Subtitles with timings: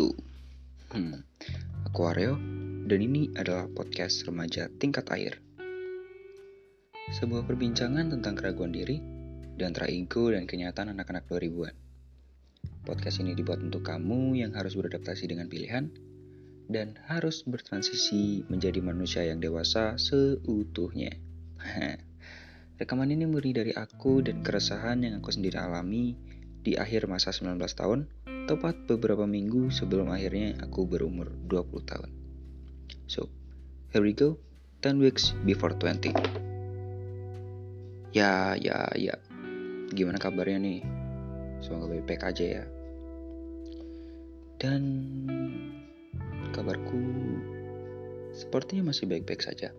[0.00, 0.16] Yo,
[0.96, 1.20] hmm,
[1.84, 2.40] aku Aryo,
[2.88, 5.44] dan ini adalah podcast remaja tingkat akhir.
[7.12, 8.96] Sebuah perbincangan tentang keraguan diri
[9.60, 11.76] dan ego dan kenyataan anak-anak 2000-an.
[12.88, 15.92] Podcast ini dibuat untuk kamu yang harus beradaptasi dengan pilihan
[16.72, 21.12] dan harus bertransisi menjadi manusia yang dewasa seutuhnya.
[22.80, 26.16] Rekaman ini murni dari aku dan keresahan yang aku sendiri alami
[26.64, 28.08] di akhir masa 19 tahun
[28.50, 32.10] tepat beberapa minggu sebelum akhirnya aku berumur 20 tahun.
[33.06, 33.30] So,
[33.94, 34.42] here we go,
[34.82, 36.10] 10 weeks before 20.
[38.10, 39.14] Ya, ya, ya.
[39.94, 40.82] Gimana kabarnya nih?
[41.62, 42.64] Semoga baik-baik aja ya.
[44.58, 44.82] Dan
[46.50, 46.98] kabarku
[48.34, 49.70] sepertinya masih baik-baik saja.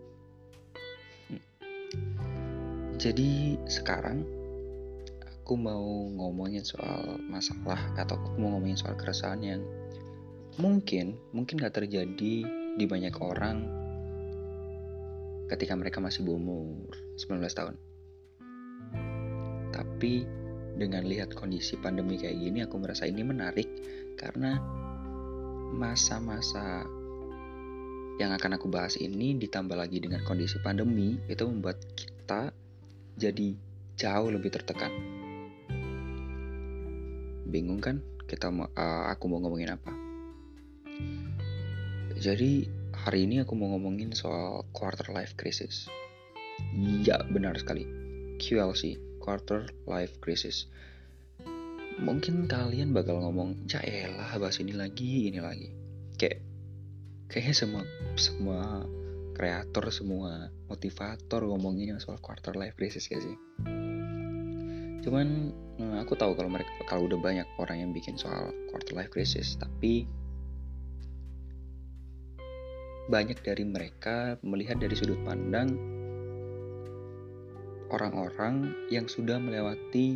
[1.27, 1.43] Hmm.
[2.95, 4.23] Jadi sekarang
[5.41, 9.61] aku mau ngomongin soal masalah atau aku mau ngomongin soal keresahan yang
[10.61, 12.45] mungkin mungkin gak terjadi
[12.77, 13.65] di banyak orang
[15.49, 17.75] ketika mereka masih berumur 19 tahun.
[19.73, 20.13] Tapi
[20.77, 23.67] dengan lihat kondisi pandemi kayak gini aku merasa ini menarik
[24.21, 24.61] karena
[25.73, 26.85] masa-masa
[28.21, 32.53] yang akan aku bahas ini ditambah lagi dengan kondisi pandemi itu membuat kita
[33.17, 33.57] jadi
[33.97, 35.20] jauh lebih tertekan
[37.51, 37.99] bingung kan
[38.31, 39.91] kita mau uh, aku mau ngomongin apa?
[42.15, 45.91] Jadi hari ini aku mau ngomongin soal quarter life crisis.
[47.03, 47.83] Ya benar sekali.
[48.39, 50.71] QLC quarter life crisis.
[52.01, 55.69] Mungkin kalian bakal ngomong ya elah bahas ini lagi ini lagi.
[56.15, 56.39] Kayak
[57.27, 57.83] kayaknya semua
[58.15, 58.59] semua
[59.35, 63.35] kreator semua motivator ngomongin soal quarter life crisis gak sih?
[65.01, 69.09] Cuman eh, aku tahu kalau mereka kalau udah banyak orang yang bikin soal quarter life
[69.09, 70.05] crisis tapi
[73.09, 75.73] banyak dari mereka melihat dari sudut pandang
[77.91, 80.15] orang-orang yang sudah melewati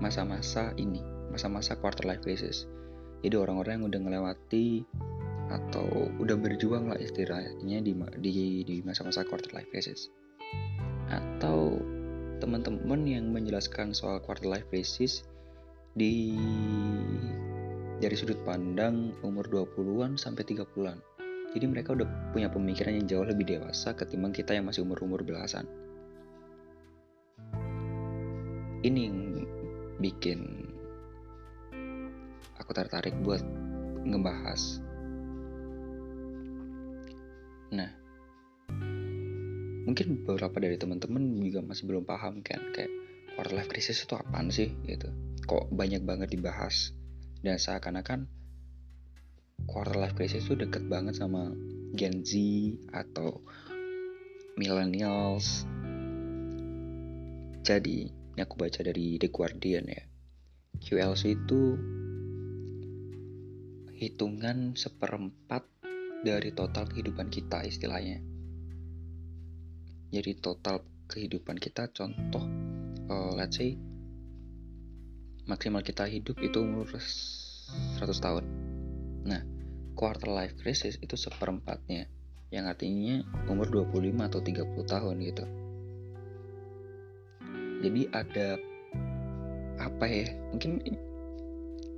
[0.00, 2.64] masa-masa ini, masa-masa quarter life crisis.
[3.20, 4.88] Jadi orang-orang yang udah melewati
[5.52, 7.92] atau udah berjuang lah istilahnya di
[8.24, 10.08] di di masa-masa quarter life crisis.
[11.12, 11.79] Atau
[12.40, 15.28] teman-teman yang menjelaskan soal quarter life crisis
[15.92, 16.32] di
[18.00, 20.98] dari sudut pandang umur 20-an sampai 30-an.
[21.52, 25.68] Jadi mereka udah punya pemikiran yang jauh lebih dewasa ketimbang kita yang masih umur-umur belasan.
[28.80, 29.44] Ini yang
[30.00, 30.40] bikin
[32.56, 33.44] aku tertarik buat
[34.08, 34.80] ngebahas.
[37.76, 37.99] Nah,
[39.84, 42.92] mungkin beberapa dari teman-teman juga masih belum paham kan kayak
[43.34, 45.08] quarter life crisis itu apaan sih gitu.
[45.48, 46.92] Kok banyak banget dibahas.
[47.40, 48.28] Dan seakan-akan
[49.64, 51.48] quarter life crisis itu deket banget sama
[51.96, 52.36] Gen Z
[52.92, 53.40] atau
[54.60, 55.64] millennials.
[57.64, 60.04] Jadi ini aku baca dari The Guardian ya.
[60.80, 61.76] QLC itu
[63.96, 65.64] hitungan seperempat
[66.24, 68.20] dari total kehidupan kita istilahnya
[70.10, 72.42] jadi total kehidupan kita contoh
[73.10, 73.78] uh, let's say
[75.50, 78.44] maksimal kita hidup itu umur 100 tahun.
[79.26, 79.42] Nah
[79.98, 82.06] quarter life crisis itu seperempatnya
[82.54, 85.44] yang artinya umur 25 atau 30 tahun gitu.
[87.80, 88.48] Jadi ada
[89.80, 90.78] apa ya mungkin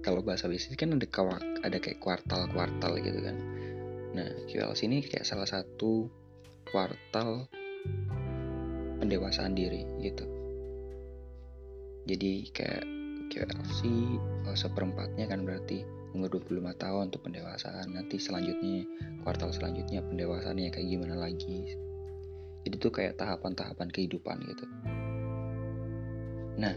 [0.01, 3.37] kalau bahasa bisnis kan ada kawak ada kayak kuartal-kuartal gitu kan.
[4.17, 6.09] Nah QLC ini kayak salah satu
[6.73, 7.49] kuartal
[9.03, 10.23] pendewasaan diri gitu.
[12.07, 12.85] Jadi kayak
[13.31, 13.79] QLC
[14.47, 15.83] oh, seperempatnya kan berarti
[16.13, 17.95] umur 25 tahun untuk pendewasaan.
[17.95, 18.85] Nanti selanjutnya
[19.25, 21.75] kuartal selanjutnya pendewasaannya kayak gimana lagi.
[22.63, 24.65] Jadi tuh kayak tahapan-tahapan kehidupan gitu.
[26.63, 26.75] Nah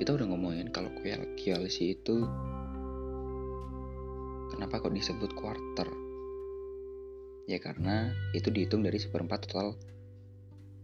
[0.00, 0.88] kita udah ngomongin kalau
[1.36, 2.24] QLC itu
[4.48, 6.09] kenapa kok disebut quarter
[7.50, 9.74] ya karena itu dihitung dari seperempat total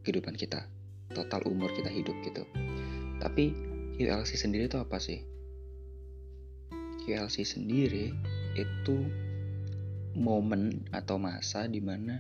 [0.03, 0.67] kehidupan kita,
[1.15, 2.43] total umur kita hidup gitu.
[3.23, 3.55] Tapi
[3.95, 5.23] QLC sendiri itu apa sih?
[7.07, 8.11] QLC sendiri
[8.59, 8.97] itu
[10.19, 12.19] momen atau masa di mana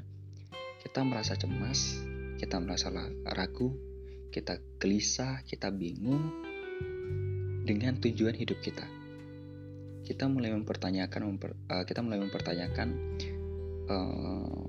[0.79, 1.99] kita merasa cemas,
[2.39, 2.95] kita merasa
[3.27, 3.75] ragu,
[4.31, 6.23] kita gelisah, kita bingung
[7.67, 8.87] dengan tujuan hidup kita.
[10.07, 13.19] Kita mulai mempertanyakan, memper, uh, kita mulai mempertanyakan
[13.91, 14.65] uh,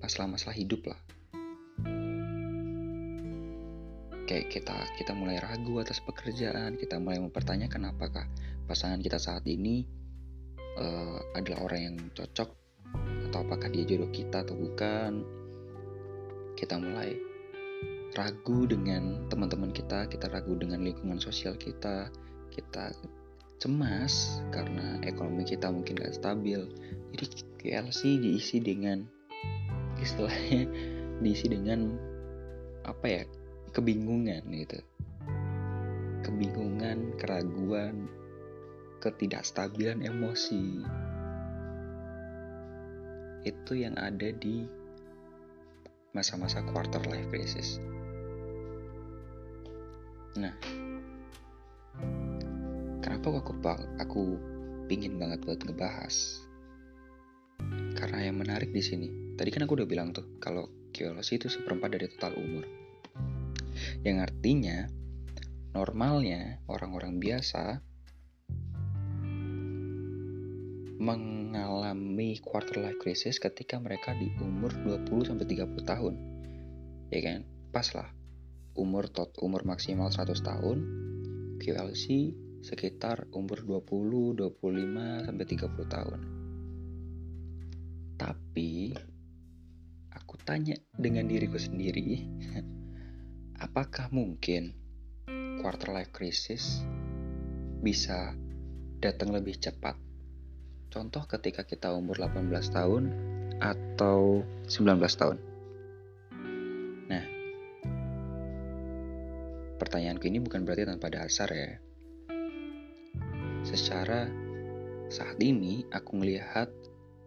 [0.00, 1.00] masalah-masalah hidup lah.
[4.24, 8.30] Kayak kita kita mulai ragu atas pekerjaan kita mulai mempertanyakan apakah
[8.70, 9.82] pasangan kita saat ini
[10.78, 12.50] uh, adalah orang yang cocok
[13.30, 15.22] atau apakah dia jodoh kita atau bukan.
[16.54, 17.16] Kita mulai
[18.14, 22.10] ragu dengan teman-teman kita kita ragu dengan lingkungan sosial kita
[22.50, 22.90] kita
[23.62, 26.66] cemas karena ekonomi kita mungkin gak stabil
[27.10, 27.26] jadi
[27.60, 29.04] KLC diisi dengan
[30.00, 30.64] istilahnya
[31.22, 31.94] diisi dengan
[32.86, 33.22] apa ya
[33.70, 34.80] kebingungan gitu.
[36.24, 38.08] Kebingungan keraguan
[39.00, 40.84] ketidakstabilan emosi.
[43.44, 44.68] Itu yang ada di
[46.12, 47.80] masa-masa quarter life crisis.
[50.36, 50.52] Nah
[53.00, 53.52] kenapa aku
[53.96, 54.22] aku
[54.90, 56.49] pingin banget buat ngebahas
[57.96, 61.94] karena yang menarik di sini tadi kan aku udah bilang tuh kalau kiolosi itu seperempat
[61.94, 62.64] dari total umur
[64.04, 64.86] yang artinya
[65.70, 67.78] normalnya orang-orang biasa
[71.00, 76.14] mengalami quarter life crisis ketika mereka di umur 20 sampai 30 tahun.
[77.08, 77.40] Ya kan?
[77.72, 78.12] Pas lah.
[78.76, 80.78] Umur tot umur maksimal 100 tahun.
[81.56, 86.39] QLC sekitar umur 20, 25 sampai 30 tahun.
[88.20, 88.92] Tapi
[90.12, 92.20] aku tanya dengan diriku sendiri,
[93.64, 94.76] apakah mungkin
[95.64, 96.84] quarter life crisis
[97.80, 98.36] bisa
[99.00, 99.96] datang lebih cepat?
[100.92, 103.04] Contoh ketika kita umur 18 tahun
[103.56, 105.38] atau 19 tahun.
[107.08, 107.24] Nah,
[109.80, 111.80] pertanyaanku ini bukan berarti tanpa dasar ya
[113.64, 114.28] secara
[115.08, 116.68] saat ini aku melihat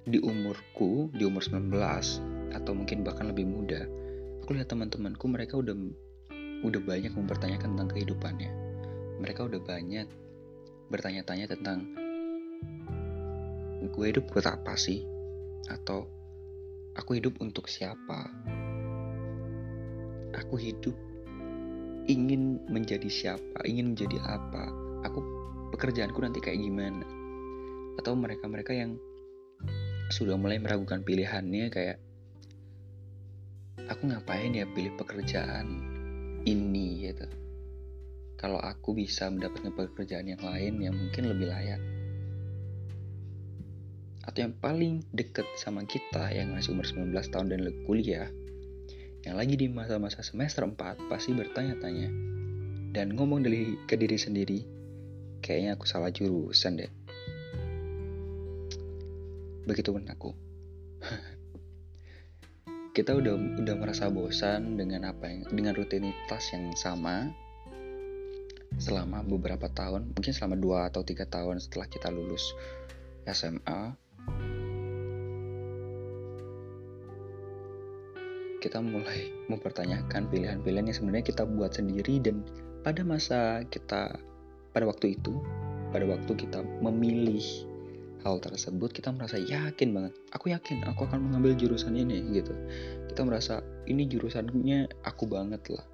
[0.04, 1.72] di umurku, di umur 19
[2.52, 3.88] atau mungkin bahkan lebih muda,
[4.44, 5.74] aku lihat teman-temanku mereka udah
[6.64, 8.52] udah banyak mempertanyakan tentang kehidupannya.
[9.24, 10.08] Mereka udah banyak
[10.92, 11.88] bertanya-tanya tentang
[13.84, 15.08] gue hidup buat apa sih?
[15.72, 16.08] Atau
[17.00, 18.28] aku hidup untuk siapa?
[20.36, 20.96] Aku hidup
[22.12, 23.64] ingin menjadi siapa?
[23.64, 24.68] Ingin menjadi apa?
[25.08, 25.20] Aku
[25.72, 27.08] pekerjaanku nanti kayak gimana
[27.98, 28.98] atau mereka-mereka yang
[30.12, 31.98] sudah mulai meragukan pilihannya kayak
[33.88, 35.68] aku ngapain ya pilih pekerjaan
[36.44, 37.28] ini gitu
[38.36, 41.82] kalau aku bisa mendapatkan pekerjaan yang lain yang mungkin lebih layak
[44.24, 48.28] atau yang paling deket sama kita yang masih umur 19 tahun dan kuliah
[49.24, 52.12] yang lagi di masa-masa semester 4 pasti bertanya-tanya
[52.92, 54.60] dan ngomong dari ke diri sendiri
[55.44, 56.92] kayaknya aku salah jurusan deh.
[59.64, 60.32] Begitu pun aku.
[62.94, 67.34] Kita udah udah merasa bosan dengan apa yang dengan rutinitas yang sama
[68.78, 72.54] selama beberapa tahun, mungkin selama dua atau tiga tahun setelah kita lulus
[73.26, 73.98] SMA.
[78.62, 82.46] Kita mulai mempertanyakan pilihan-pilihan yang sebenarnya kita buat sendiri dan
[82.86, 84.22] pada masa kita
[84.70, 85.42] pada waktu itu,
[85.90, 87.73] pada waktu kita memilih
[88.24, 90.14] hal tersebut, kita merasa yakin banget.
[90.32, 92.56] Aku yakin aku akan mengambil jurusan ini gitu.
[93.12, 95.86] Kita merasa ini jurusannya aku banget lah.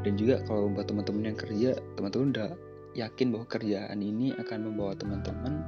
[0.00, 2.50] Dan juga kalau buat teman-teman yang kerja, teman-teman udah
[2.96, 5.60] yakin bahwa kerjaan ini akan membawa teman-teman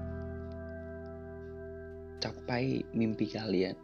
[2.23, 3.75] capai mimpi kalian.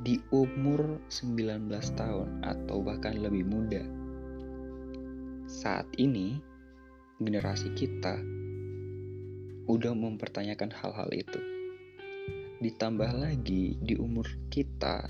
[0.00, 3.84] di umur 19 tahun atau bahkan lebih muda.
[5.44, 6.40] Saat ini,
[7.20, 8.16] generasi kita
[9.68, 11.40] udah mempertanyakan hal-hal itu.
[12.64, 15.04] Ditambah lagi di umur kita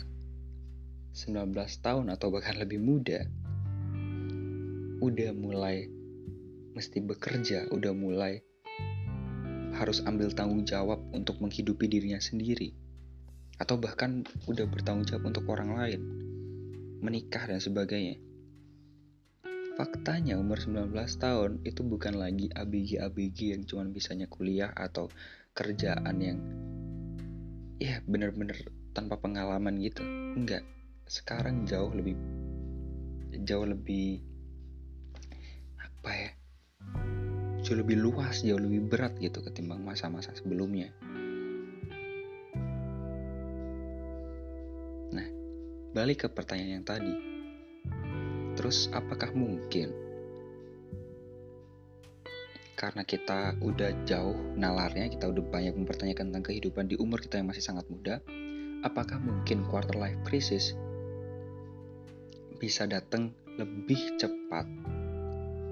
[1.15, 3.31] 19 tahun atau bahkan lebih muda,
[5.01, 5.87] udah mulai
[6.75, 8.43] mesti bekerja, udah mulai
[9.79, 12.75] harus ambil tanggung jawab untuk menghidupi dirinya sendiri
[13.57, 16.01] atau bahkan udah bertanggung jawab untuk orang lain,
[17.01, 18.30] menikah dan sebagainya.
[19.81, 25.09] Faktanya umur 19 tahun itu bukan lagi ABG-ABG yang cuma bisanya kuliah atau
[25.57, 26.37] kerjaan yang
[27.81, 28.61] ya bener-bener
[28.93, 30.05] tanpa pengalaman gitu.
[30.37, 30.69] Enggak.
[31.09, 32.13] Sekarang jauh lebih
[33.49, 34.21] jauh lebih
[35.81, 36.31] apa ya?
[37.65, 40.93] Jauh lebih luas, jauh lebih berat gitu ketimbang masa-masa sebelumnya.
[45.91, 47.30] Balik ke pertanyaan yang tadi.
[48.61, 49.89] Terus apakah mungkin
[52.77, 57.49] karena kita udah jauh nalarnya, kita udah banyak mempertanyakan tentang kehidupan di umur kita yang
[57.49, 58.21] masih sangat muda,
[58.85, 60.77] apakah mungkin quarter life crisis
[62.61, 64.69] bisa datang lebih cepat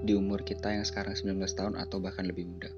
[0.01, 2.73] di umur kita yang sekarang 19 tahun atau bahkan lebih muda.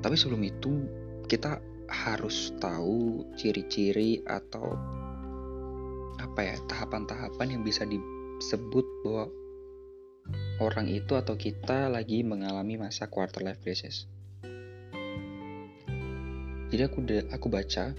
[0.00, 0.80] Tapi sebelum itu
[1.28, 1.60] kita
[1.92, 4.96] harus tahu ciri-ciri atau
[6.18, 9.30] apa ya tahapan-tahapan yang bisa disebut bahwa
[10.60, 14.10] orang itu atau kita lagi mengalami masa quarter life crisis.
[16.68, 17.00] Jadi aku
[17.32, 17.96] aku baca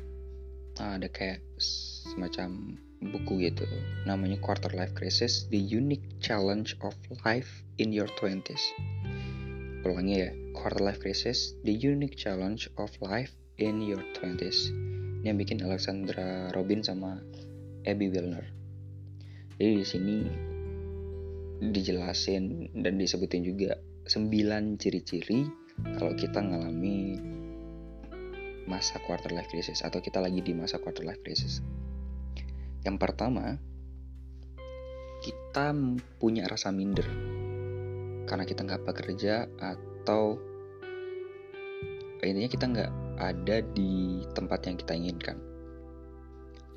[0.79, 3.63] ada kayak semacam buku gitu
[4.03, 6.91] namanya quarter life crisis the unique challenge of
[7.23, 8.59] life in your twenties
[9.88, 14.71] ulangi ya quarter life crisis the unique challenge of life in your twenties
[15.19, 17.19] ini yang bikin Alexandra Robin sama
[17.89, 18.46] Abby Wilner
[19.60, 20.17] jadi di sini
[21.60, 23.75] dijelasin dan disebutin juga
[24.08, 25.43] 9 ciri-ciri
[26.00, 27.19] kalau kita ngalami
[28.63, 31.60] masa quarter life crisis atau kita lagi di masa quarter life crisis.
[32.88, 33.60] Yang pertama,
[35.19, 35.75] kita
[36.22, 37.05] punya rasa minder
[38.29, 40.39] karena kita nggak bekerja atau
[42.24, 45.48] intinya kita nggak ada di tempat yang kita inginkan.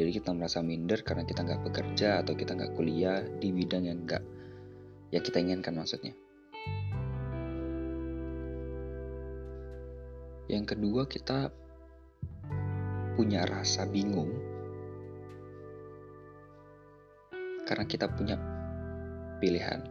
[0.03, 4.03] Jadi kita merasa minder karena kita nggak bekerja atau kita nggak kuliah di bidang yang
[4.03, 4.19] nggak
[5.15, 6.11] yang kita inginkan maksudnya.
[10.51, 11.55] Yang kedua kita
[13.15, 14.35] punya rasa bingung
[17.63, 18.35] karena kita punya
[19.39, 19.87] pilihan.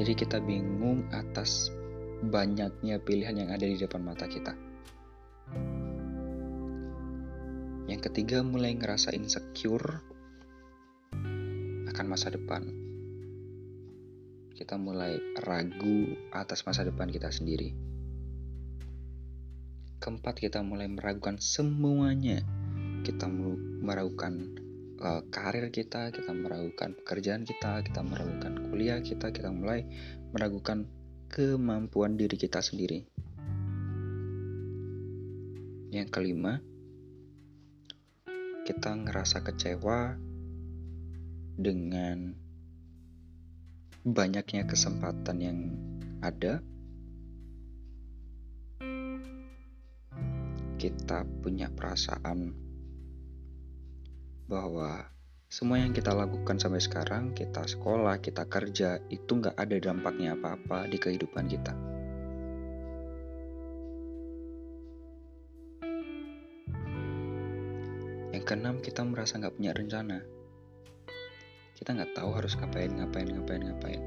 [0.00, 1.68] Jadi kita bingung atas
[2.24, 4.56] banyaknya pilihan yang ada di depan mata kita.
[7.90, 10.02] Yang ketiga mulai ngerasa insecure
[11.90, 12.62] akan masa depan.
[14.54, 17.74] Kita mulai ragu atas masa depan kita sendiri.
[19.98, 22.42] Keempat, kita mulai meragukan semuanya.
[23.02, 23.26] Kita
[23.82, 24.54] meragukan
[25.02, 29.82] uh, karir kita, kita meragukan pekerjaan kita, kita meragukan kuliah kita, kita mulai
[30.30, 30.86] meragukan
[31.26, 33.04] kemampuan diri kita sendiri.
[35.92, 36.62] Yang kelima,
[38.72, 40.16] kita ngerasa kecewa
[41.60, 42.32] dengan
[44.00, 45.58] banyaknya kesempatan yang
[46.24, 46.64] ada,
[50.80, 52.56] kita punya perasaan
[54.48, 55.04] bahwa
[55.52, 60.88] semua yang kita lakukan sampai sekarang, kita sekolah, kita kerja, itu nggak ada dampaknya apa-apa
[60.88, 61.76] di kehidupan kita.
[68.42, 70.18] Yang keenam, kita merasa nggak punya rencana.
[71.78, 74.02] Kita nggak tahu harus ngapain ngapain ngapain ngapain.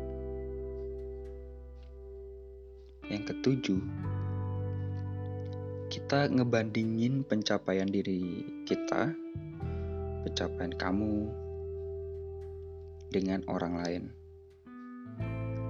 [3.08, 3.80] Yang ketujuh
[5.88, 9.16] kita ngebandingin pencapaian diri kita
[10.28, 11.32] pencapaian kamu
[13.08, 14.04] dengan orang lain.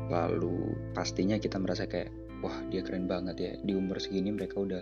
[0.09, 2.09] Lalu pastinya kita merasa kayak
[2.41, 3.53] wah dia keren banget ya.
[3.61, 4.81] Di umur segini mereka udah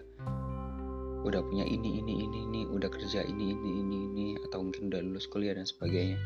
[1.24, 5.00] udah punya ini ini ini ini udah kerja ini ini ini ini atau mungkin udah
[5.00, 6.20] lulus kuliah dan sebagainya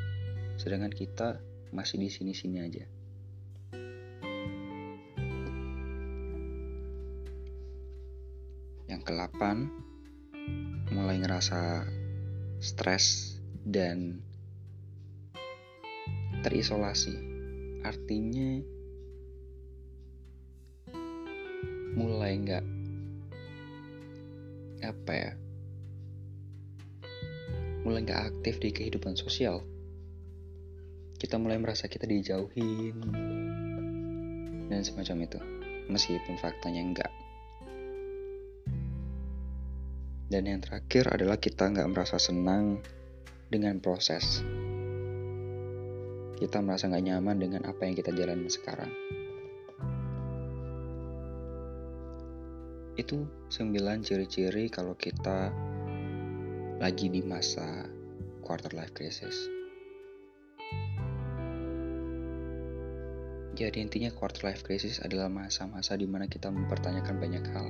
[0.58, 1.38] sedangkan kita
[1.72, 2.86] masih di sini-sini aja.
[8.88, 9.68] Yang kelapan,
[10.90, 11.84] mulai ngerasa
[12.64, 13.38] stres
[13.68, 14.24] dan
[16.42, 17.14] terisolasi.
[17.84, 18.64] Artinya
[21.98, 22.66] mulai nggak
[24.84, 25.32] apa ya?
[27.86, 29.64] Mulai nggak aktif di kehidupan sosial.
[31.18, 32.98] Kita mulai merasa kita dijauhin.
[34.68, 35.40] Dan semacam itu.
[35.88, 37.12] Meskipun faktanya enggak
[40.28, 42.84] dan yang terakhir adalah kita nggak merasa senang
[43.48, 44.44] dengan proses.
[46.38, 48.92] Kita merasa nggak nyaman dengan apa yang kita jalani sekarang
[52.98, 53.24] itu
[53.54, 55.54] sembilan ciri-ciri kalau kita
[56.82, 57.86] lagi di masa
[58.42, 59.54] quarter life crisis.
[63.58, 67.68] Jadi intinya quarter life crisis adalah masa-masa di mana kita mempertanyakan banyak hal.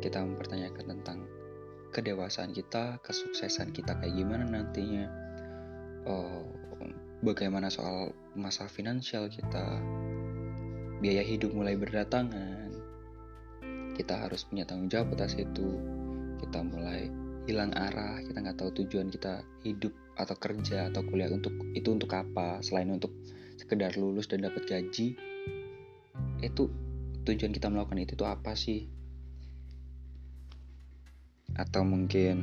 [0.00, 1.28] Kita mempertanyakan tentang
[1.92, 5.04] kedewasaan kita, kesuksesan kita kayak gimana nantinya,
[6.08, 6.48] oh,
[7.20, 9.80] bagaimana soal masa finansial kita,
[11.04, 12.67] biaya hidup mulai berdatangan,
[13.98, 15.66] kita harus punya tanggung jawab atas itu,
[16.38, 17.10] kita mulai
[17.50, 22.14] hilang arah, kita nggak tahu tujuan kita hidup atau kerja atau kuliah untuk itu untuk
[22.14, 22.62] apa.
[22.62, 23.10] Selain untuk
[23.58, 25.18] sekedar lulus dan dapat gaji
[26.38, 26.62] itu
[27.26, 28.86] tujuan kita melakukan itu tuh apa sih?
[31.58, 32.36] Atau mungkin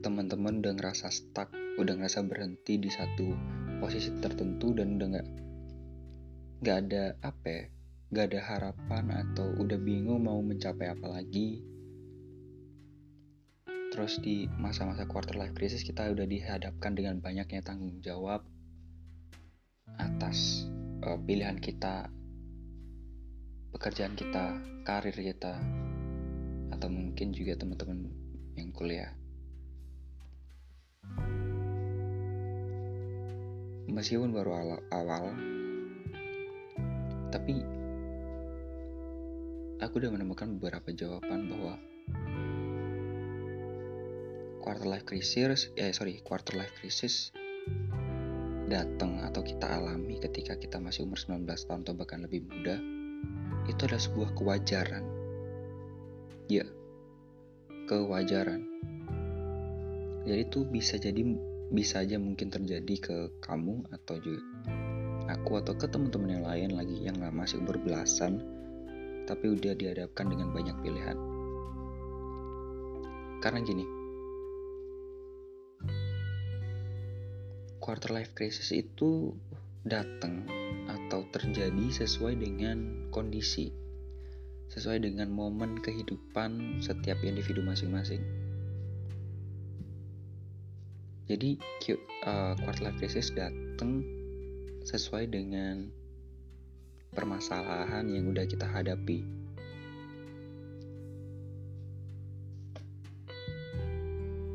[0.00, 3.28] teman-teman udah ngerasa stuck, udah ngerasa berhenti di satu
[3.82, 5.28] posisi tertentu dan udah nggak
[6.62, 7.62] nggak ada apa ya,
[8.12, 11.64] nggak ada harapan atau udah bingung mau mencapai apa lagi.
[13.88, 18.44] Terus di masa-masa quarter life crisis kita udah dihadapkan dengan banyaknya tanggung jawab
[19.96, 20.68] atas
[21.08, 22.12] uh, pilihan kita,
[23.72, 25.56] pekerjaan kita, karir kita,
[26.68, 28.12] atau mungkin juga teman-teman
[28.60, 29.16] yang kuliah.
[33.88, 35.24] Meskipun baru awal, awal
[37.32, 37.64] tapi
[39.82, 41.74] aku udah menemukan beberapa jawaban bahwa
[44.62, 47.34] quarter life crisis, ya sorry, quarter life crisis
[48.70, 52.78] datang atau kita alami ketika kita masih umur 19 tahun atau bahkan lebih muda,
[53.66, 55.04] itu adalah sebuah kewajaran.
[56.46, 56.64] Ya,
[57.90, 58.62] kewajaran.
[60.22, 61.26] Jadi itu bisa jadi
[61.74, 64.44] bisa aja mungkin terjadi ke kamu atau juga
[65.26, 68.61] aku atau ke teman-teman yang lain lagi yang masih umur belasan
[69.26, 71.18] tapi udah dihadapkan dengan banyak pilihan.
[73.42, 73.84] Karena gini,
[77.82, 79.34] quarter life crisis itu
[79.82, 80.46] datang
[80.86, 83.74] atau terjadi sesuai dengan kondisi,
[84.70, 88.22] sesuai dengan momen kehidupan setiap individu masing-masing.
[91.26, 91.58] Jadi
[92.22, 94.06] uh, quarter life crisis datang
[94.86, 95.90] sesuai dengan
[97.12, 99.20] permasalahan yang udah kita hadapi.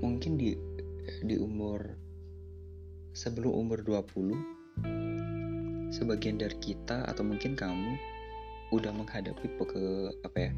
[0.02, 0.58] Mungkin di
[1.22, 1.94] di umur
[3.14, 7.98] sebelum umur 20 sebagian dari kita atau mungkin kamu
[8.76, 10.52] udah menghadapi ke apa ya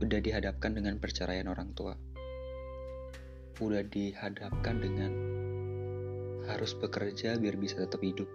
[0.00, 1.98] udah dihadapkan dengan perceraian orang tua
[3.60, 5.12] udah dihadapkan dengan
[6.46, 8.30] harus bekerja biar bisa tetap hidup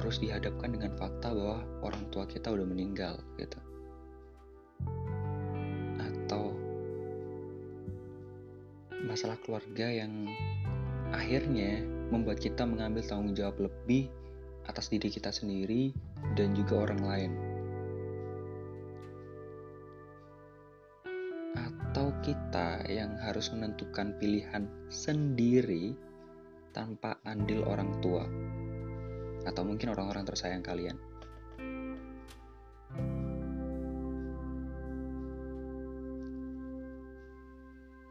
[0.00, 3.58] harus dihadapkan dengan fakta bahwa orang tua kita udah meninggal gitu
[6.00, 6.56] atau
[9.04, 10.26] masalah keluarga yang
[11.12, 14.10] akhirnya membuat kita mengambil tanggung jawab lebih
[14.64, 15.92] atas diri kita sendiri
[16.34, 17.32] dan juga orang lain.
[21.54, 25.94] Atau kita yang harus menentukan pilihan sendiri
[26.74, 28.26] tanpa andil orang tua
[29.44, 30.96] atau mungkin orang-orang tersayang kalian.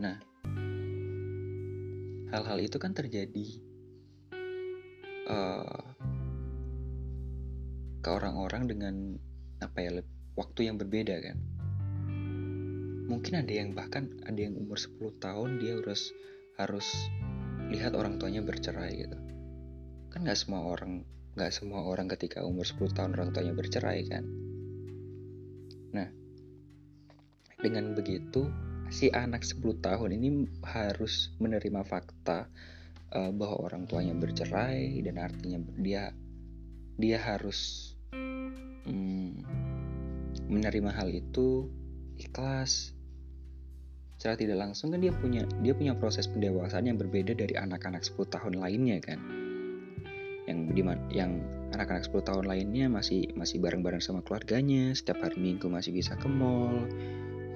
[0.01, 0.17] Nah,
[2.33, 3.47] hal-hal itu kan terjadi
[5.29, 5.81] uh,
[8.03, 8.95] ke orang-orang dengan
[9.63, 9.91] apa ya
[10.35, 11.37] waktu yang berbeda kan
[13.07, 16.11] mungkin ada yang bahkan ada yang umur 10 tahun dia harus
[16.59, 16.87] harus
[17.71, 19.17] lihat orang tuanya bercerai gitu
[20.11, 24.23] kan nggak semua orang nggak semua orang ketika umur 10 tahun orang tuanya bercerai kan?
[25.93, 26.09] Nah
[27.63, 28.51] dengan begitu
[28.91, 30.29] si anak 10 tahun ini
[30.67, 32.51] harus menerima fakta
[33.15, 36.11] uh, bahwa orang tuanya bercerai dan artinya dia
[36.99, 37.93] dia harus
[38.85, 39.33] um,
[40.51, 41.71] menerima hal itu
[42.19, 42.93] ikhlas
[44.19, 48.29] secara tidak langsung kan dia punya dia punya proses pendewasaan yang berbeda dari anak-anak 10
[48.29, 49.42] tahun lainnya kan
[50.43, 50.69] yang
[51.09, 51.31] yang
[51.71, 56.27] anak-anak 10 tahun lainnya masih masih bareng-bareng sama keluarganya setiap hari minggu masih bisa ke
[56.27, 56.85] mall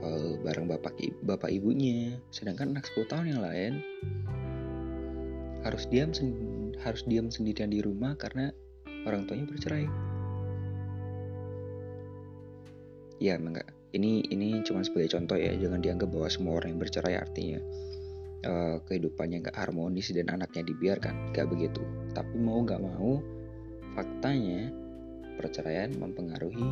[0.02, 2.16] uh, bareng bapak bapak ibunya.
[2.32, 3.74] Sedangkan anak 10 tahun yang lain
[5.68, 6.16] harus diam
[6.80, 8.50] harus diam sendirian di rumah karena
[9.04, 9.86] orang tuanya bercerai.
[13.18, 17.16] Ya enggak ini ini cuma sebagai contoh ya jangan dianggap bahwa semua orang yang bercerai
[17.16, 17.60] artinya
[18.46, 21.34] uh, kehidupannya nggak harmonis dan anaknya dibiarkan.
[21.34, 21.82] Nggak begitu.
[22.14, 23.18] Tapi mau nggak mau
[23.98, 24.70] faktanya
[25.38, 26.70] perceraian mempengaruhi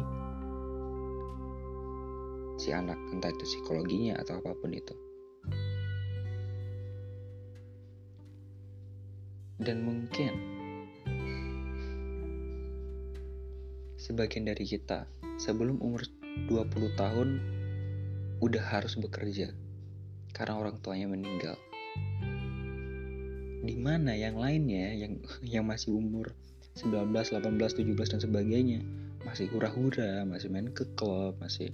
[2.56, 4.94] si anak entah itu psikologinya atau apa pun itu.
[9.56, 10.34] Dan mungkin
[13.96, 15.08] sebagian dari kita
[15.42, 16.06] sebelum umur
[16.52, 17.30] 20 tahun
[18.44, 19.56] udah harus bekerja
[20.36, 21.56] karena orang tuanya meninggal.
[23.64, 26.36] Di mana yang lainnya yang yang masih umur
[26.76, 28.84] 19, 18, 17 dan sebagainya?
[29.24, 31.72] Masih hura-hura, masih main ke klub, masih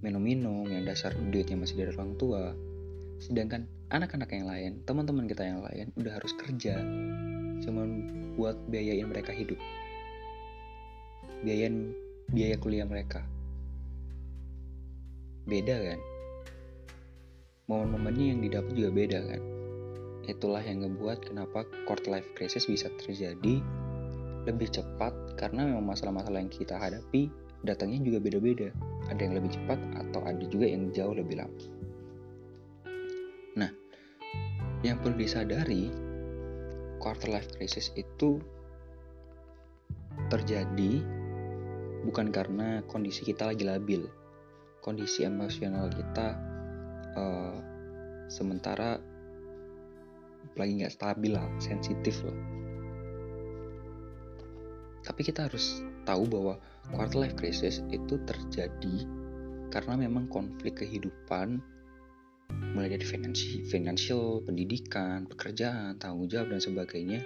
[0.00, 2.56] minum-minum yang dasar duitnya masih dari orang tua.
[3.20, 6.80] Sedangkan anak-anak yang lain teman-teman kita yang lain udah harus kerja
[7.62, 7.84] cuma
[8.34, 9.60] buat biayain mereka hidup.
[11.44, 11.92] Biayain
[12.32, 13.22] biaya kuliah mereka.
[15.46, 16.00] Beda kan
[17.68, 19.42] momen-momennya yang didapat juga beda kan?
[20.24, 23.60] Itulah yang ngebuat kenapa quarter life crisis bisa terjadi
[24.48, 27.28] lebih cepat karena memang masalah-masalah yang kita hadapi
[27.62, 28.72] datangnya juga beda-beda.
[29.12, 31.60] Ada yang lebih cepat atau ada juga yang jauh lebih lama.
[33.60, 33.70] Nah
[34.80, 35.92] yang perlu disadari
[36.96, 38.40] quarter life crisis itu
[40.32, 41.04] terjadi
[42.08, 44.08] bukan karena kondisi kita lagi labil.
[44.80, 46.47] Kondisi emosional kita
[47.16, 47.56] uh,
[48.28, 49.00] sementara
[50.58, 52.36] lagi nggak stabil lah sensitif lah
[55.06, 56.60] tapi kita harus tahu bahwa
[56.92, 59.08] quarter life crisis itu terjadi
[59.72, 61.60] karena memang konflik kehidupan
[62.48, 67.20] mulai dari finansial, financial, pendidikan, pekerjaan, tanggung jawab dan sebagainya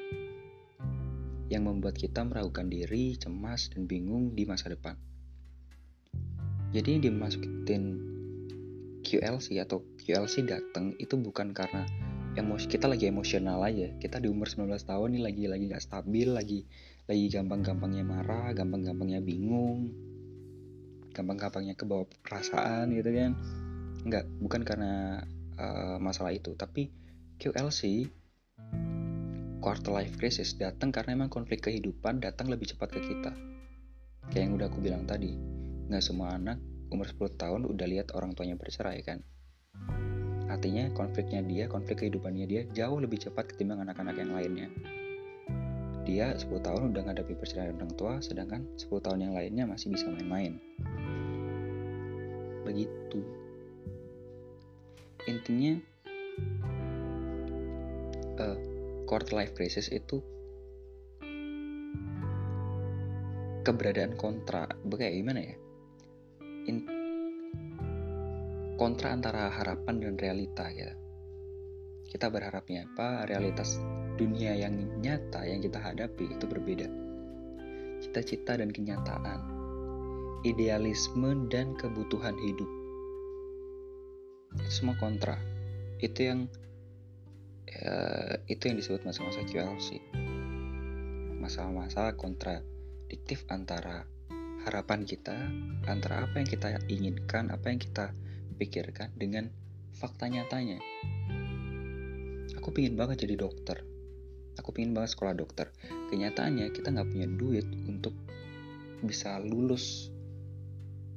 [1.46, 4.96] yang membuat kita meragukan diri, cemas, dan bingung di masa depan.
[6.72, 8.11] Jadi dimasukin
[9.02, 11.84] QLC atau QLC datang itu bukan karena
[12.32, 13.92] emosi kita lagi emosional aja.
[14.00, 16.64] Kita di umur 19 tahun nih lagi lagi gak stabil, lagi
[17.10, 19.92] lagi gampang-gampangnya marah, gampang-gampangnya bingung,
[21.12, 23.32] gampang-gampangnya kebawa perasaan gitu kan.
[24.02, 25.22] Enggak, bukan karena
[25.60, 26.90] uh, masalah itu, tapi
[27.42, 28.08] QLC
[29.62, 33.30] quarter life crisis datang karena emang konflik kehidupan datang lebih cepat ke kita.
[34.30, 35.34] Kayak yang udah aku bilang tadi,
[35.86, 39.24] nggak semua anak umur 10 tahun udah lihat orang tuanya bercerai kan.
[40.52, 44.68] Artinya konfliknya dia, konflik kehidupannya dia jauh lebih cepat ketimbang anak-anak yang lainnya.
[46.04, 50.12] Dia 10 tahun udah ngadapi perceraian orang tua, sedangkan 10 tahun yang lainnya masih bisa
[50.12, 50.60] main-main.
[52.68, 53.24] Begitu.
[55.24, 55.80] Intinya,
[58.36, 58.58] uh,
[59.08, 60.20] quarter life crisis itu
[63.62, 65.61] keberadaan kontra kayak gimana ya
[66.68, 66.86] In,
[68.78, 70.94] kontra antara harapan dan realita ya.
[72.06, 73.80] Kita berharapnya apa realitas
[74.20, 76.86] dunia yang nyata yang kita hadapi itu berbeda.
[78.02, 79.40] Cita-cita dan kenyataan
[80.42, 82.70] idealisme dan kebutuhan hidup.
[84.58, 85.38] Itu semua kontra.
[86.02, 86.50] Itu yang
[87.66, 87.94] ya,
[88.50, 90.02] itu yang disebut masa-masa QLC
[91.42, 94.06] masa-masa kontradiktif antara
[94.62, 95.34] harapan kita
[95.90, 98.14] antara apa yang kita inginkan apa yang kita
[98.56, 99.50] pikirkan dengan
[99.98, 100.78] fakta nyatanya.
[102.58, 103.82] Aku pingin banget jadi dokter.
[104.60, 105.74] Aku pingin banget sekolah dokter.
[106.12, 108.14] Kenyataannya kita nggak punya duit untuk
[109.02, 110.14] bisa lulus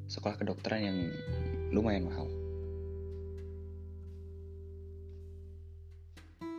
[0.10, 0.98] sekolah kedokteran yang
[1.70, 2.26] lumayan mahal.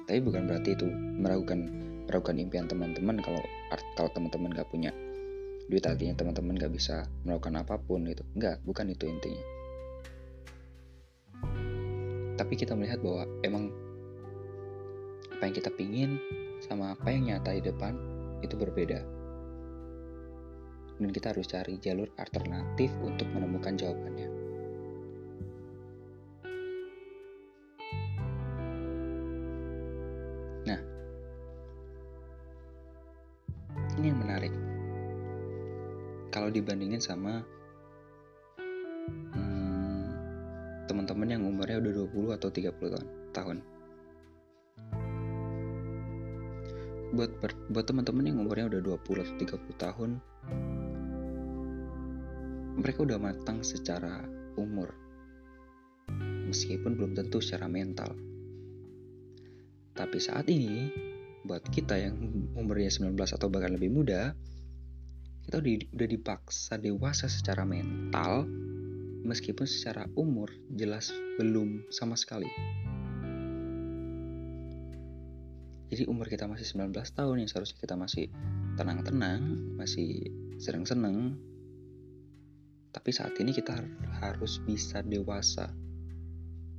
[0.07, 0.87] Tapi bukan berarti itu
[1.19, 1.67] meragukan
[2.07, 3.43] meragukan impian teman-teman kalau
[3.99, 4.95] kalau teman-teman gak punya
[5.67, 9.45] duit artinya teman-teman gak bisa melakukan apa pun itu enggak bukan itu intinya.
[12.37, 13.73] Tapi kita melihat bahwa emang
[15.35, 16.21] apa yang kita pingin
[16.63, 17.97] sama apa yang nyata di depan
[18.45, 19.01] itu berbeda.
[20.97, 24.46] Dan kita harus cari jalur alternatif untuk menemukan jawabannya
[36.97, 37.45] dibandingin sama
[39.37, 40.05] hmm,
[40.89, 43.07] teman-teman yang umurnya udah 20 atau 30 tahun
[43.37, 43.57] tahun.
[47.13, 47.31] Buat
[47.71, 50.11] buat teman-teman yang umurnya udah 20 atau 30 tahun
[52.77, 54.25] mereka udah matang secara
[54.57, 54.93] umur
[56.49, 58.17] meskipun belum tentu secara mental.
[59.97, 60.93] Tapi saat ini
[61.45, 62.17] buat kita yang
[62.53, 64.37] umurnya 19 atau bahkan lebih muda,
[65.47, 68.51] kita udah, dipaksa dewasa secara mental,
[69.23, 72.51] meskipun secara umur jelas belum sama sekali.
[75.87, 78.27] Jadi umur kita masih 19 tahun yang seharusnya kita masih
[78.75, 79.43] tenang-tenang,
[79.79, 81.39] masih seneng-seneng.
[82.91, 83.79] Tapi saat ini kita
[84.19, 85.71] harus bisa dewasa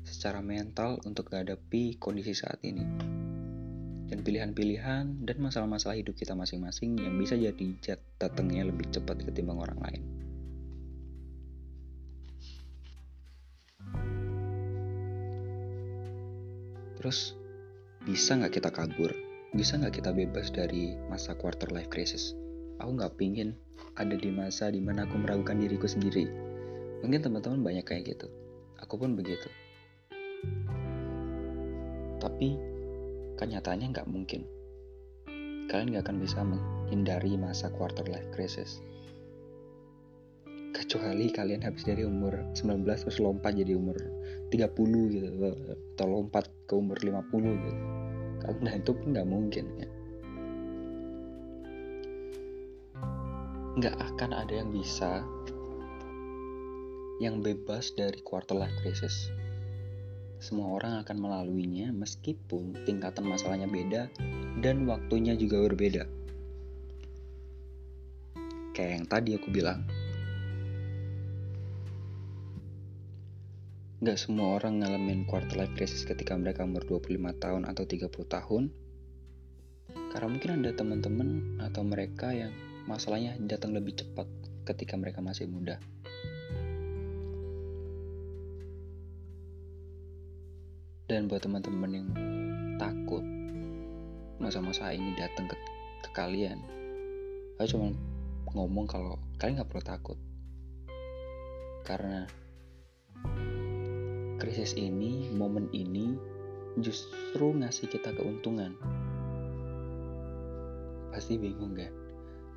[0.04, 2.84] secara mental untuk menghadapi kondisi saat ini
[4.08, 7.68] dan pilihan-pilihan dan masalah-masalah hidup kita masing-masing yang bisa jadi
[8.16, 10.04] datangnya lebih cepat ketimbang orang lain.
[16.98, 17.38] Terus,
[18.08, 19.12] bisa nggak kita kabur?
[19.54, 22.34] Bisa nggak kita bebas dari masa quarter life crisis?
[22.82, 23.54] Aku nggak pingin
[24.00, 26.26] ada di masa di mana aku meragukan diriku sendiri.
[27.06, 28.28] Mungkin teman-teman banyak kayak gitu.
[28.82, 29.50] Aku pun begitu.
[32.18, 32.77] Tapi
[33.38, 34.42] Kenyataannya nggak mungkin.
[35.70, 38.82] Kalian nggak akan bisa menghindari masa quarter life crisis.
[40.78, 43.98] kecuali kalian habis dari umur 19 terus lompat jadi umur
[44.54, 45.28] 30 gitu
[45.98, 47.34] atau lompat ke umur 50
[47.66, 47.82] gitu
[48.46, 49.90] karena itu pun nggak mungkin ya
[53.78, 55.26] nggak akan ada yang bisa
[57.18, 59.34] yang bebas dari quarter life crisis
[60.38, 64.10] semua orang akan melaluinya meskipun tingkatan masalahnya beda
[64.62, 66.04] dan waktunya juga berbeda
[68.78, 69.82] kayak yang tadi aku bilang
[73.98, 78.70] Gak semua orang ngalamin quarter life crisis ketika mereka umur 25 tahun atau 30 tahun.
[80.14, 82.54] Karena mungkin ada teman-teman atau mereka yang
[82.86, 84.30] masalahnya datang lebih cepat
[84.70, 85.82] ketika mereka masih muda.
[91.08, 92.08] Dan buat teman-teman yang
[92.76, 93.24] takut
[94.44, 95.56] masa-masa ini datang ke,
[96.04, 96.60] ke kalian,
[97.56, 97.96] aku cuma
[98.52, 100.20] ngomong kalau kalian nggak perlu takut.
[101.88, 102.28] Karena
[104.36, 106.20] krisis ini, momen ini
[106.84, 108.76] justru ngasih kita keuntungan.
[111.16, 111.96] Pasti bingung kan?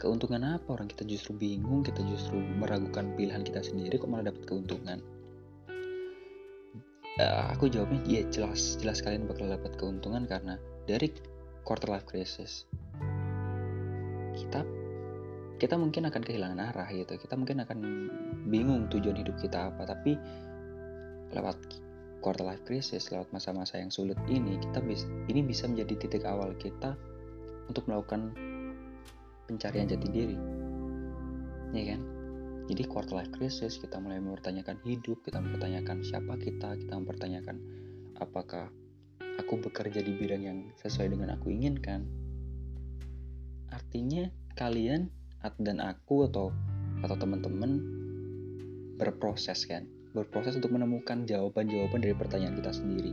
[0.02, 4.42] Keuntungan apa orang kita justru bingung, kita justru meragukan pilihan kita sendiri kok malah dapat
[4.42, 4.98] keuntungan.
[7.20, 10.56] Uh, aku jawabnya ya jelas jelas kalian bakal dapat keuntungan karena
[10.88, 11.12] dari
[11.68, 12.64] quarter life crisis
[14.32, 14.64] kita
[15.60, 17.78] kita mungkin akan kehilangan arah gitu kita mungkin akan
[18.48, 20.16] bingung tujuan hidup kita apa tapi
[21.36, 21.60] lewat
[22.20, 26.52] quarter life crisis, lewat masa-masa yang sulit ini, kita bisa ini bisa menjadi titik awal
[26.60, 26.94] kita
[27.66, 28.36] untuk melakukan
[29.48, 30.36] pencarian jati diri.
[31.72, 32.00] Ya kan?
[32.70, 37.58] Jadi quarter life crisis kita mulai mempertanyakan hidup, kita mempertanyakan siapa kita, kita mempertanyakan
[38.14, 38.70] apakah
[39.42, 42.06] aku bekerja di bidang yang sesuai dengan aku inginkan.
[43.74, 45.10] Artinya kalian
[45.58, 46.54] dan aku atau
[47.02, 47.82] atau teman-teman
[49.00, 53.12] berproses kan berproses untuk menemukan jawaban-jawaban dari pertanyaan kita sendiri.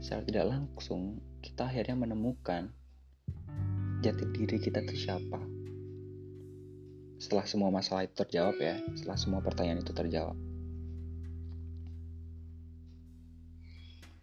[0.00, 2.72] Secara tidak langsung, kita akhirnya menemukan
[4.00, 5.59] jati diri kita itu siapa.
[7.20, 10.40] Setelah semua masalah itu terjawab ya, setelah semua pertanyaan itu terjawab.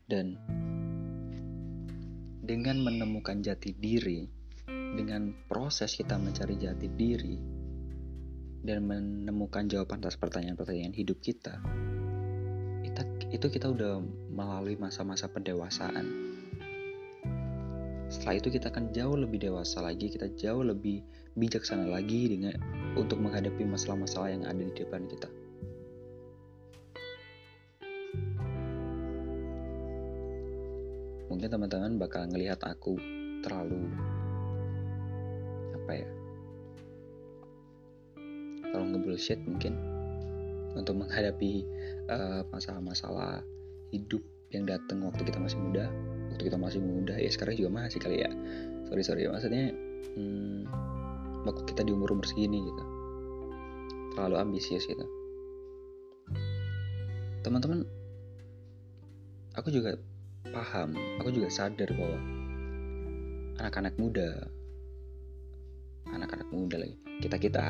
[0.09, 0.33] Dan
[2.41, 4.25] dengan menemukan jati diri,
[4.67, 7.37] dengan proses kita mencari jati diri,
[8.65, 11.61] dan menemukan jawaban atas pertanyaan-pertanyaan hidup kita,
[12.81, 14.01] kita itu kita udah
[14.33, 16.07] melalui masa-masa pendewasaan.
[18.09, 21.03] Setelah itu kita akan jauh lebih dewasa lagi, kita jauh lebih
[21.37, 22.57] bijaksana lagi dengan
[22.97, 25.29] untuk menghadapi masalah-masalah yang ada di depan kita.
[31.29, 32.97] Mungkin teman-teman bakal ngelihat aku
[33.45, 33.85] terlalu
[35.77, 36.09] apa ya
[38.73, 39.77] kalau ngebullshit mungkin
[40.73, 41.63] untuk menghadapi
[42.09, 43.45] eh, masalah-masalah
[43.93, 44.19] hidup
[44.51, 45.85] yang datang waktu kita masih muda.
[46.33, 48.31] Waktu kita masih muda ya sekarang juga masih kali ya.
[48.87, 49.23] Sorry sorry.
[49.27, 49.73] Maksudnya
[50.15, 50.61] hmm,
[51.47, 52.83] waktu kita di umur umur segini gitu.
[54.13, 55.05] Terlalu ambisius gitu.
[57.41, 57.87] Teman-teman
[59.57, 59.97] aku juga
[60.53, 62.19] paham aku juga sadar bahwa
[63.57, 64.47] anak-anak muda
[66.07, 67.65] anak-anak muda lagi kita kita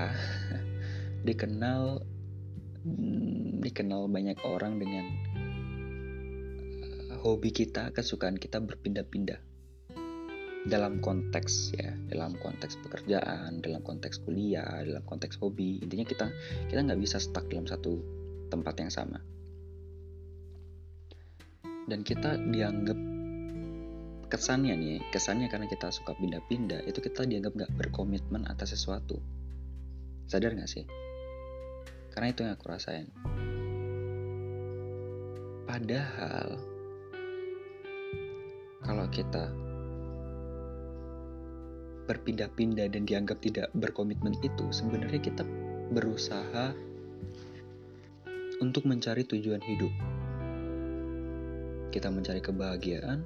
[1.27, 2.03] dikenal
[2.83, 5.05] hmm, dikenal banyak orang dengan
[7.11, 9.39] uh, hobi kita, kesukaan kita berpindah-pindah
[10.67, 15.79] dalam konteks ya, dalam konteks pekerjaan, dalam konteks kuliah, dalam konteks hobi.
[15.79, 16.27] Intinya kita
[16.67, 18.03] kita nggak bisa stuck dalam satu
[18.51, 19.19] tempat yang sama.
[21.87, 22.99] Dan kita dianggap
[24.27, 29.23] kesannya nih, kesannya karena kita suka pindah-pindah, itu kita dianggap nggak berkomitmen atas sesuatu.
[30.27, 30.83] Sadar nggak sih?
[32.11, 33.07] Karena itu yang aku rasain.
[35.63, 36.59] Padahal
[38.83, 39.66] kalau kita
[42.07, 45.43] berpindah-pindah dan dianggap tidak berkomitmen itu, sebenarnya kita
[45.91, 46.73] berusaha
[48.63, 49.93] untuk mencari tujuan hidup.
[51.91, 53.19] Kita mencari kebahagiaan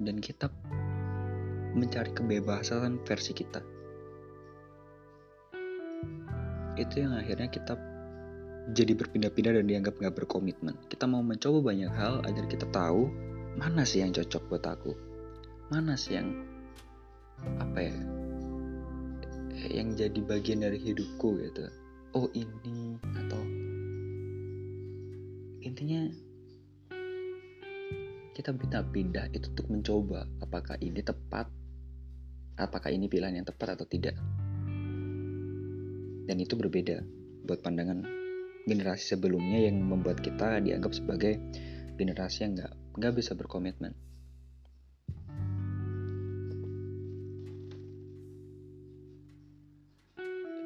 [0.00, 0.48] dan kita
[1.76, 3.60] mencari kebebasan versi kita.
[6.80, 7.76] itu yang akhirnya kita
[8.72, 10.76] jadi berpindah-pindah dan dianggap nggak berkomitmen.
[10.88, 13.12] Kita mau mencoba banyak hal agar kita tahu
[13.60, 14.92] mana sih yang cocok buat aku,
[15.74, 16.32] mana sih yang
[17.60, 17.96] apa ya,
[19.70, 21.68] yang jadi bagian dari hidupku gitu.
[22.16, 23.40] Oh ini atau
[25.60, 26.10] intinya
[28.34, 31.46] kita pindah-pindah itu untuk mencoba apakah ini tepat,
[32.56, 34.16] apakah ini pilihan yang tepat atau tidak
[36.30, 37.02] dan itu berbeda
[37.42, 38.06] buat pandangan
[38.70, 41.42] generasi sebelumnya yang membuat kita dianggap sebagai
[41.98, 42.72] generasi yang nggak
[43.02, 43.98] nggak bisa berkomitmen.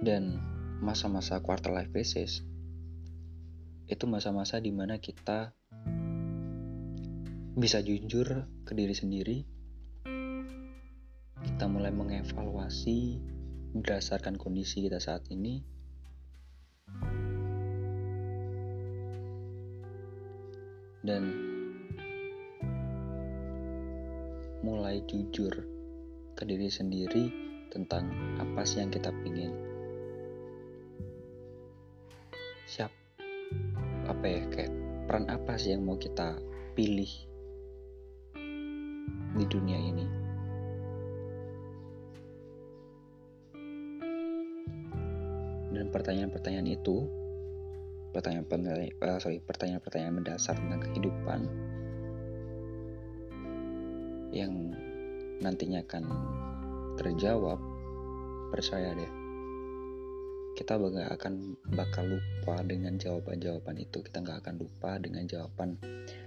[0.05, 0.37] Dan
[0.85, 2.45] masa-masa quarter life crisis
[3.89, 5.57] itu masa-masa di mana kita
[7.57, 9.39] bisa jujur ke diri sendiri.
[11.41, 13.17] Kita mulai mengevaluasi
[13.73, 15.65] berdasarkan kondisi kita saat ini.
[21.01, 21.33] Dan
[24.61, 25.65] mulai jujur
[26.37, 27.25] ke diri sendiri
[27.73, 29.74] tentang apa sih yang kita pingin
[34.25, 34.73] apa ya kayak
[35.05, 36.41] peran apa sih yang mau kita
[36.73, 37.13] pilih
[39.37, 40.07] di dunia ini?
[45.77, 47.05] Dan pertanyaan-pertanyaan itu
[48.17, 51.41] pertanyaan-pertanyaan uh, sorry pertanyaan-pertanyaan mendasar tentang kehidupan
[54.33, 54.73] yang
[55.45, 56.05] nantinya akan
[56.97, 57.61] terjawab
[58.49, 59.24] percaya deh
[60.55, 65.75] kita nggak akan bakal lupa dengan jawaban-jawaban itu kita nggak akan lupa dengan jawaban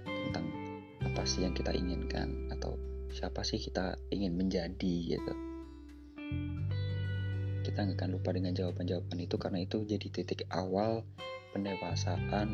[0.04, 0.46] tentang
[1.00, 2.76] apa sih yang kita inginkan atau
[3.08, 5.32] siapa sih kita ingin menjadi gitu
[7.64, 11.08] kita nggak akan lupa dengan jawaban-jawaban itu karena itu jadi titik awal
[11.56, 12.48] pendewasaan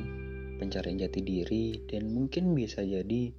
[0.62, 3.34] pencarian jati diri dan mungkin bisa jadi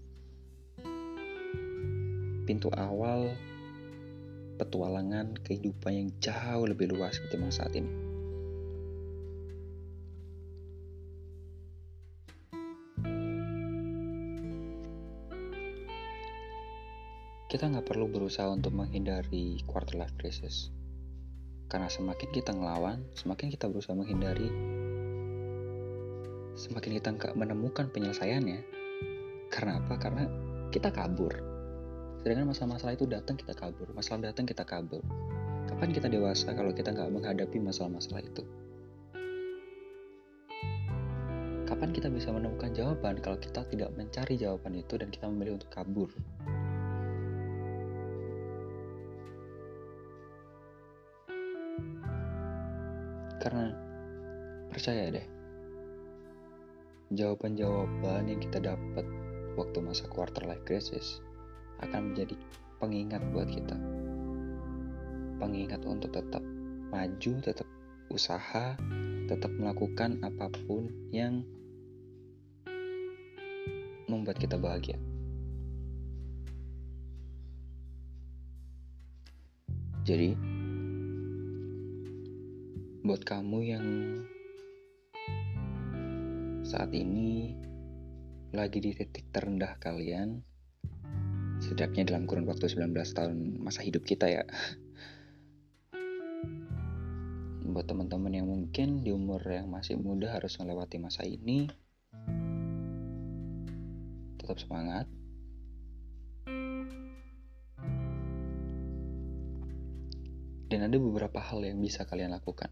[2.46, 3.32] pintu awal
[4.56, 8.05] petualangan kehidupan yang jauh lebih luas ketimbang saat ini.
[17.46, 20.74] Kita nggak perlu berusaha untuk menghindari quarter life crisis.
[21.70, 24.50] Karena semakin kita ngelawan, semakin kita berusaha menghindari,
[26.58, 28.66] semakin kita nggak menemukan penyelesaiannya.
[29.54, 29.94] Karena apa?
[30.02, 30.26] Karena
[30.74, 31.38] kita kabur.
[32.26, 35.06] Sedangkan masalah-masalah itu datang kita kabur, masalah datang kita kabur.
[35.70, 38.42] Kapan kita dewasa kalau kita nggak menghadapi masalah-masalah itu?
[41.70, 45.70] Kapan kita bisa menemukan jawaban kalau kita tidak mencari jawaban itu dan kita memilih untuk
[45.70, 46.10] kabur?
[54.86, 55.28] Percaya deh,
[57.18, 59.02] jawaban-jawaban yang kita dapat
[59.58, 61.26] waktu masa quarter life crisis
[61.82, 62.38] akan menjadi
[62.78, 63.74] pengingat buat kita.
[65.42, 66.46] Pengingat untuk tetap
[66.94, 67.66] maju, tetap
[68.14, 68.78] usaha,
[69.26, 71.42] tetap melakukan apa pun yang
[74.06, 75.02] membuat kita bahagia.
[80.06, 80.38] Jadi,
[83.02, 83.86] buat kamu yang
[86.76, 87.56] saat ini
[88.52, 90.44] lagi di titik terendah kalian
[91.64, 94.44] setidaknya dalam kurun waktu 19 tahun masa hidup kita ya.
[97.64, 101.72] Buat teman-teman yang mungkin di umur yang masih muda harus melewati masa ini
[104.36, 105.08] tetap semangat.
[110.68, 112.68] Dan ada beberapa hal yang bisa kalian lakukan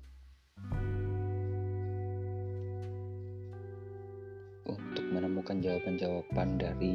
[5.53, 6.93] menemukan jawaban-jawaban dari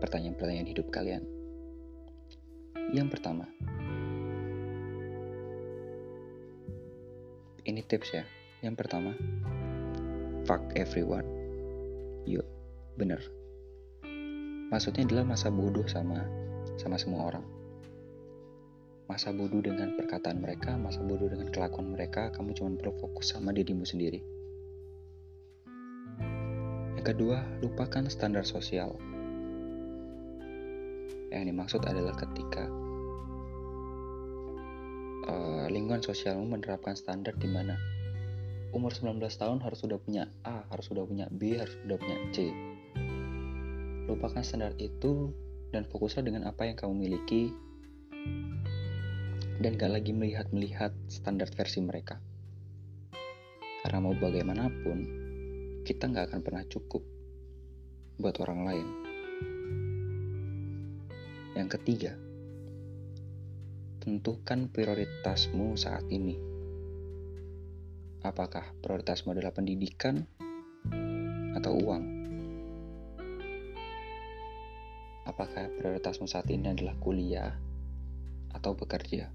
[0.00, 1.22] pertanyaan-pertanyaan hidup kalian.
[2.96, 3.44] Yang pertama,
[7.68, 8.24] ini tips ya.
[8.64, 9.12] Yang pertama,
[10.48, 11.28] fuck everyone.
[12.24, 12.46] Yuk,
[12.96, 13.20] bener.
[14.72, 16.24] Maksudnya adalah masa bodoh sama
[16.80, 17.44] sama semua orang.
[19.12, 23.52] Masa bodoh dengan perkataan mereka, masa bodoh dengan kelakuan mereka, kamu cuma perlu fokus sama
[23.52, 24.41] dirimu sendiri.
[27.02, 28.94] Kedua, lupakan standar sosial.
[31.34, 32.70] Yang dimaksud adalah ketika
[35.26, 37.74] uh, lingkungan sosialmu menerapkan standar di mana
[38.70, 42.54] umur 19 tahun harus sudah punya A, harus sudah punya B, harus sudah punya C.
[44.06, 45.34] Lupakan standar itu
[45.74, 47.50] dan fokuslah dengan apa yang kamu miliki
[49.58, 52.22] dan gak lagi melihat-melihat standar versi mereka.
[53.82, 55.21] Karena mau bagaimanapun,
[55.82, 57.02] kita nggak akan pernah cukup
[58.22, 58.88] buat orang lain.
[61.58, 62.12] Yang ketiga,
[63.98, 66.38] tentukan prioritasmu saat ini.
[68.22, 70.22] Apakah prioritasmu adalah pendidikan
[71.58, 72.04] atau uang?
[75.26, 77.50] Apakah prioritasmu saat ini adalah kuliah
[78.54, 79.26] atau bekerja?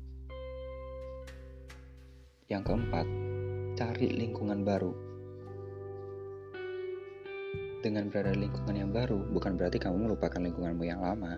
[2.48, 3.08] Yang keempat,
[3.76, 5.07] cari lingkungan baru.
[7.78, 11.38] Dengan berada di lingkungan yang baru, bukan berarti kamu melupakan lingkunganmu yang lama,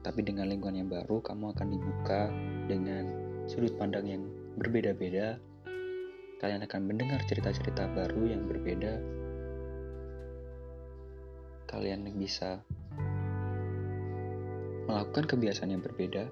[0.00, 2.32] tapi dengan lingkungan yang baru, kamu akan dibuka
[2.64, 3.04] dengan
[3.44, 4.22] sudut pandang yang
[4.56, 5.36] berbeda-beda.
[6.40, 8.92] Kalian akan mendengar cerita-cerita baru yang berbeda.
[11.66, 12.62] Kalian bisa
[14.86, 16.30] melakukan kebiasaan yang berbeda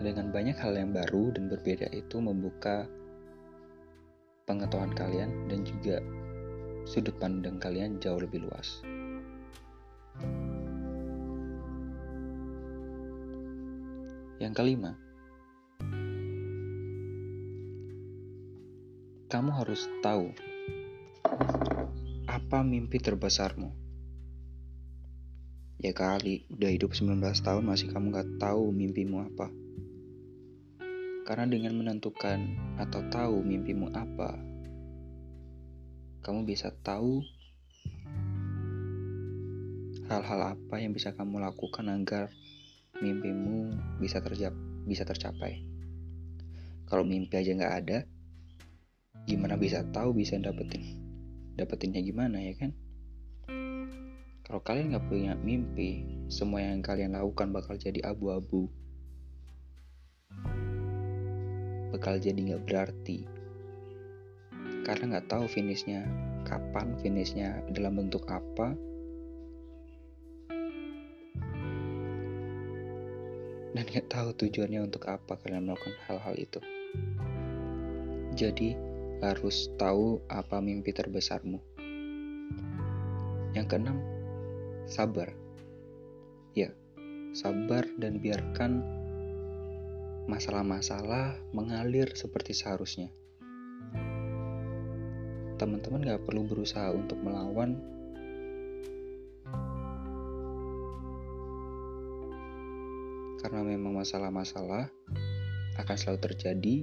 [0.00, 2.88] dengan banyak hal yang baru dan berbeda itu membuka
[4.46, 5.98] pengetahuan kalian dan juga
[6.86, 8.80] sudut pandang kalian jauh lebih luas.
[14.38, 14.94] Yang kelima,
[19.26, 20.30] kamu harus tahu
[22.30, 23.74] apa mimpi terbesarmu.
[25.82, 29.65] Ya kali, udah hidup 19 tahun masih kamu gak tahu mimpimu apa.
[31.26, 32.38] Karena dengan menentukan
[32.78, 34.38] atau tahu mimpimu apa,
[36.22, 37.18] kamu bisa tahu
[40.06, 42.30] hal-hal apa yang bisa kamu lakukan agar
[43.02, 44.54] mimpimu bisa terjap
[44.86, 45.66] bisa tercapai.
[46.86, 47.98] Kalau mimpi aja nggak ada,
[49.26, 51.02] gimana bisa tahu bisa dapetin
[51.58, 52.70] dapetinnya gimana ya kan?
[54.46, 58.70] Kalau kalian nggak punya mimpi, semua yang kalian lakukan bakal jadi abu-abu.
[61.90, 63.26] Bakal jadi nggak berarti.
[64.86, 66.06] Karena nggak tahu finishnya
[66.46, 68.74] kapan finishnya dalam bentuk apa.
[73.76, 76.60] Dan nggak tahu tujuannya untuk apa kalian melakukan hal-hal itu.
[78.36, 78.76] Jadi
[79.20, 81.60] harus tahu apa mimpi terbesarmu.
[83.52, 83.98] Yang keenam
[84.86, 85.28] sabar.
[86.56, 86.72] Ya
[87.36, 88.95] sabar dan biarkan
[90.26, 93.14] masalah-masalah mengalir seperti seharusnya.
[95.56, 97.78] Teman-teman gak perlu berusaha untuk melawan
[103.40, 104.90] karena memang masalah-masalah
[105.78, 106.76] akan selalu terjadi.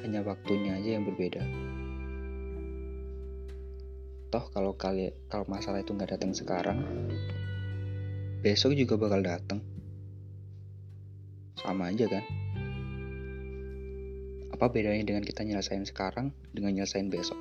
[0.00, 1.44] Hanya waktunya aja yang berbeda.
[4.32, 6.82] Toh kalau kalian kalau masalah itu nggak datang sekarang
[8.42, 9.60] besok juga bakal datang
[11.66, 12.22] sama aja kan.
[14.54, 17.36] Apa bedanya dengan kita nyelesain sekarang dengan nyelesain besok?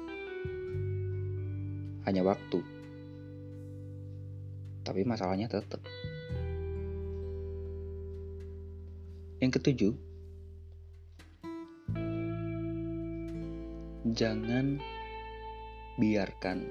[2.09, 2.59] Hanya waktu.
[4.81, 5.81] Tapi masalahnya tetap
[9.45, 9.93] yang ketujuh
[14.15, 14.79] jangan
[15.99, 16.65] biarkan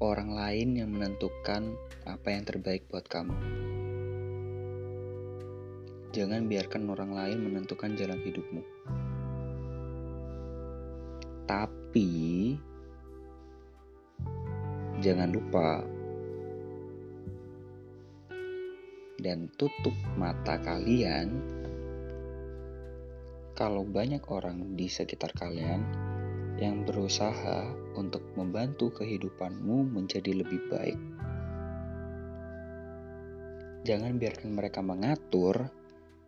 [0.00, 1.76] orang lain yang menentukan
[2.08, 3.36] apa yang terbaik buat kamu.
[6.10, 8.62] Jangan biarkan orang lain menentukan jalan hidupmu.
[11.46, 12.10] Tapi
[14.98, 15.86] jangan lupa
[19.22, 21.30] dan tutup mata kalian
[23.54, 25.86] kalau banyak orang di sekitar kalian
[26.58, 30.98] yang berusaha untuk membantu kehidupanmu menjadi lebih baik.
[33.86, 35.79] Jangan biarkan mereka mengatur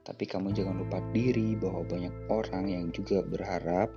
[0.02, 3.90] tapi kamu jangan lupa diri bahwa banyak orang yang juga berharap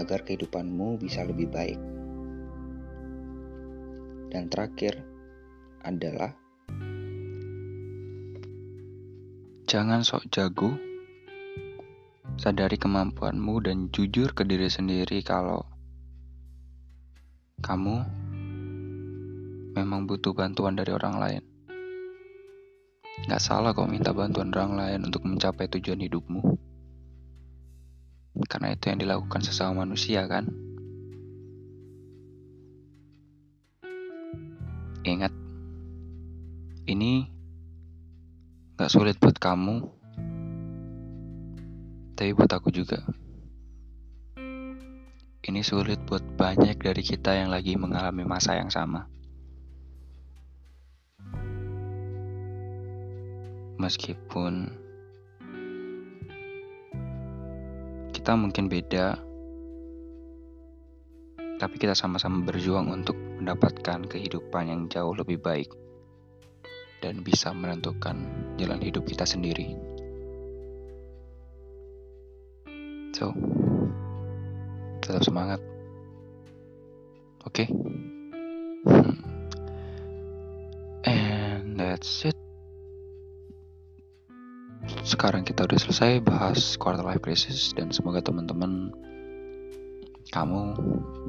[0.00, 1.80] agar kehidupanmu bisa lebih baik.
[4.32, 4.98] Dan terakhir
[5.84, 6.32] adalah
[9.68, 10.74] jangan sok jago.
[12.34, 15.62] Sadari kemampuanmu dan jujur ke diri sendiri kalau
[17.62, 18.02] kamu
[19.78, 21.53] memang butuh bantuan dari orang lain.
[23.22, 26.42] Gak salah kau minta bantuan orang lain untuk mencapai tujuan hidupmu.
[28.50, 30.50] Karena itu yang dilakukan sesama manusia kan?
[35.06, 35.30] Ingat,
[36.90, 37.30] ini
[38.74, 39.86] gak sulit buat kamu,
[42.18, 42.98] tapi buat aku juga.
[45.44, 49.13] Ini sulit buat banyak dari kita yang lagi mengalami masa yang sama.
[53.84, 54.72] Meskipun
[58.16, 59.20] kita mungkin beda,
[61.60, 65.68] tapi kita sama-sama berjuang untuk mendapatkan kehidupan yang jauh lebih baik
[67.04, 68.24] dan bisa menentukan
[68.56, 69.76] jalan hidup kita sendiri.
[73.12, 73.30] So,
[75.04, 75.60] tetap semangat.
[77.44, 77.62] Oke.
[77.62, 77.68] Okay?
[78.88, 79.16] Hmm.
[81.04, 82.33] And that's it.
[85.14, 88.90] Sekarang kita udah selesai bahas quarter life crisis dan semoga teman-teman
[90.34, 90.74] kamu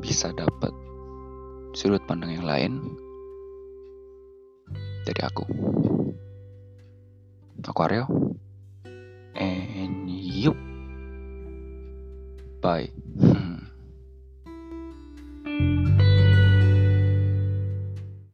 [0.02, 0.74] bisa dapat
[1.78, 2.82] sudut pandang yang lain
[5.06, 5.46] dari aku.
[7.62, 8.10] Aryo.
[9.38, 10.58] And you.
[12.66, 12.90] Bye.